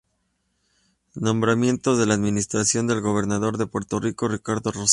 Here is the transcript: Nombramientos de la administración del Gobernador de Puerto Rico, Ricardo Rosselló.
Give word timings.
Nombramientos 1.13 1.99
de 1.99 2.07
la 2.07 2.15
administración 2.15 2.87
del 2.87 3.01
Gobernador 3.01 3.59
de 3.59 3.67
Puerto 3.67 3.99
Rico, 3.99 4.27
Ricardo 4.27 4.71
Rosselló. 4.71 4.89